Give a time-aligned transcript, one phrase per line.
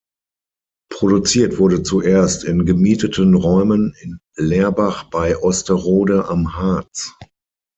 [0.91, 7.13] Produziert wurde zuerst in gemieteten Räumen in Lerbach bei Osterode am Harz.